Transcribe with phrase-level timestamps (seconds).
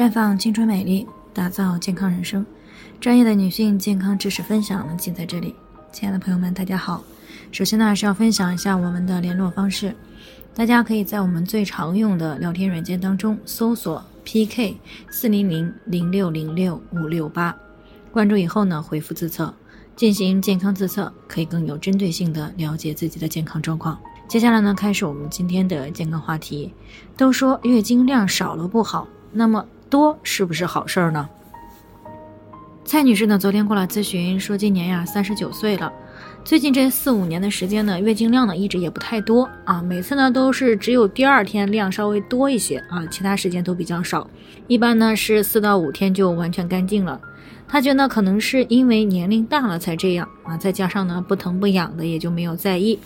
[0.00, 2.46] 绽放青春美丽，打造健康人生。
[2.98, 5.54] 专业的女性健康知识分享呢，尽在这里。
[5.92, 7.04] 亲爱的朋友们，大家好。
[7.52, 9.94] 首先呢，是要分享一下我们的联络方式。
[10.54, 14.78] 大家可以在我们最常用的聊天软件当中搜索 PK
[15.10, 17.54] 四零零零六零六五六八，
[18.10, 19.54] 关注以后呢，回复自测
[19.94, 24.00] 进行健康自测，可以更有针对性的了解自己的健康状况。
[24.26, 26.72] 接下来呢，开始我们今天的健康话题。
[27.18, 31.28] 都说月经量少了不好，那么多是不是好事儿呢？
[32.84, 35.92] 蔡女士呢，昨天过来咨询，说今年呀三十九岁了，
[36.44, 44.28] 最近这四五年的时间呢，月经量呢一直也不太多啊，每次呢都是只有第二天量稍微多一些啊，其他时间都比较少，
[44.66, 47.20] 一般呢是四到五天就完全干净了。
[47.68, 52.98] 她觉得可能是因为年龄大了才这样啊，再加上呢不疼不痒的，也就没有在意。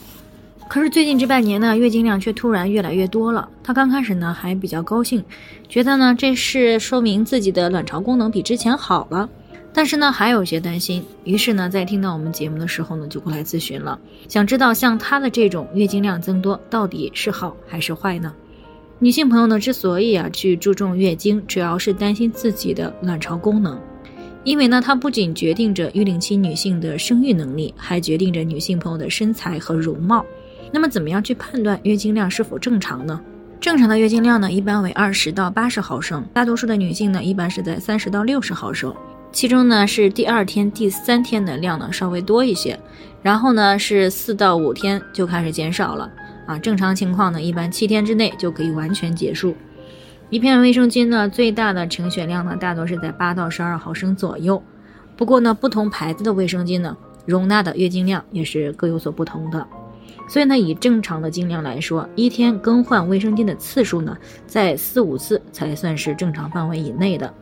[0.66, 3.48] 可是最近这半年呢，月经量却突然越来越多了。
[3.62, 5.22] 她刚开始呢还比较高兴，
[5.68, 9.28] 觉得呢这是说明自己的卵巢功能比之前好了。
[9.72, 13.98] 但是呢还有些担心，于是呢在听到我们节目的时候呢就过来咨询了，
[14.28, 18.34] 想知道像她的这种月经量增多到底是好还是坏呢？
[18.98, 23.78] 女性朋友呢之所以啊去注重月经，主要是担心自己的卵巢功能，
[24.42, 30.24] 因为呢它不仅决定着育龄期女性的生育能力，还决定着女性朋友的身材和容貌。
[30.74, 33.20] 那么怎么样去判断月经量是否正常呢？
[33.60, 38.92] 正常的月经量呢，一般为二十到八十毫升，大多数的女性呢，一般是在三十到六十毫升。
[39.30, 42.76] 其中呢，是第二天、第三天的量呢稍微多一些，
[43.22, 46.10] 然后呢是四到五天就开始减少了
[46.44, 46.58] 啊。
[46.58, 49.54] 正常情况呢，一般七天之内就可以完全结束。
[50.28, 54.60] 一片卫生巾呢，最大的成血量呢，大多是在八到十二毫升左右。
[55.16, 59.64] 不过呢，不同牌子的卫生巾呢，容纳的月经量也是各有所不同的。
[60.28, 64.16] 所以呢，以正常的经量来说，一天更换卫生巾的次数呢，
[64.46, 67.32] 在四五次才算是正常范围以内的。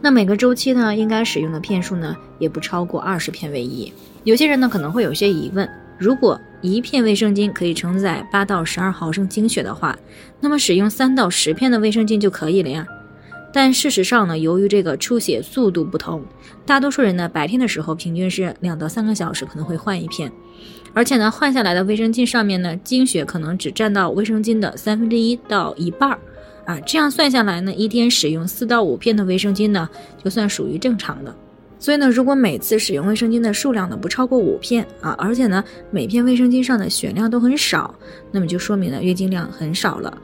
[0.00, 3.92] 那每个周期呢，应该使用的片数呢，也不超过二十片为宜。
[4.22, 9.98] 有些人呢，可能会有些疑问：如果一片卫生巾可以承载八到十二毫升经血的话，
[10.40, 12.86] 那么使用三到十片的卫生巾就可以了呀？
[13.54, 16.24] 但事实上呢，由于这个出血速度不同，
[16.66, 20.30] 大多数人呢，白天的时候平均是两到三个小时可能会换一片。
[20.92, 26.18] 而且呢，换下来的卫生巾上面呢，经血可能只占到卫生巾的三分之一到一半儿，
[26.64, 29.88] 啊，这样算下来呢，一天使用四到五片的卫生巾呢，
[30.24, 31.32] 就算属于正常的。
[31.78, 37.94] 所以呢，如果每次使用卫生巾的数量呢不超过五片啊，而且呢每片卫生巾上的血量都很少，
[38.32, 40.18] 那么就说明呢月经量很少了。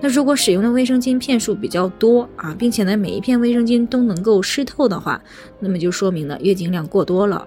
[0.00, 5.20] 那如果使用的卫生巾片数比较多啊，并且呢每一片卫生巾都能够湿透的话，
[5.58, 7.46] 那么就说明呢月经量过多了。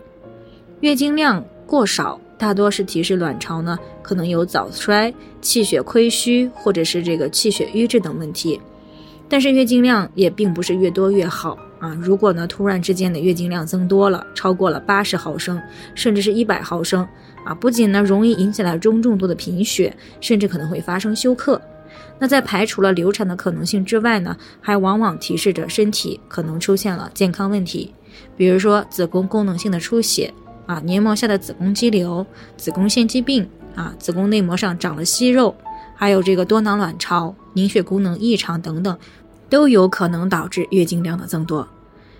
[0.82, 2.20] 月经量过少。
[2.38, 8.60] 大多是提示卵巢呢可能有早衰、气血亏虚，或者是这个气血瘀滞等问题。
[9.30, 11.96] 但是月经量也并不是越多越好啊！
[12.02, 15.62] 如果呢突然之间的月经量增多了，超过了八十毫升，
[15.94, 17.08] 甚至是一百毫升
[17.46, 21.62] 啊，不仅呢容易引起来中重度的贫血，甚至可能会发生休克。
[22.22, 27.96] 那在排除了流产的可能性之外呢，还往往提示着身体可能出现了健康问题，
[28.38, 30.32] 比如说子宫功能性的出血。
[30.68, 35.54] 啊，黏膜下的子宫肌瘤、子宫腺肌病啊，子宫内膜上长了息肉，
[35.96, 38.98] 还有这个多囊卵巢、凝血功能异常等等，
[39.50, 41.68] 都有可能导致月经量的增多。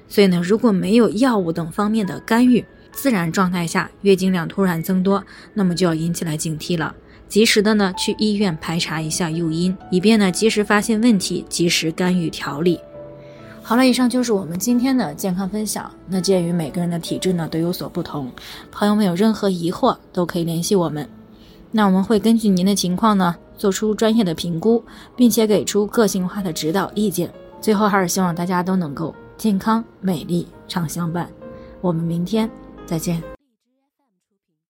[0.10, 5.24] 所以呢，如果没有药物等方面的干预，自然状态下月经量突然增多，
[5.54, 6.94] 那么就要引起来警惕了，
[7.32, 12.78] 及时的呢去医院排查一下诱因，以便呢及时发现问题，及时干预调理。
[13.64, 15.90] 好了，以上就是我们今天的健康分享。
[16.08, 18.30] 那鉴于每个人的体质呢都有所不同，
[18.70, 21.08] 朋友们有任何疑惑都可以联系我们。
[21.72, 24.84] 那我们会根据您的情况呢做出专业的评估，
[25.16, 27.32] 并且给出个性化的指导意见。
[27.62, 31.30] 最后还是希望大家都能够健康美丽常相伴。
[31.80, 32.50] 我们明天
[32.86, 33.31] 再见。